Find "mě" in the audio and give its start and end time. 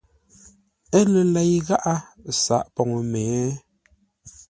3.11-3.25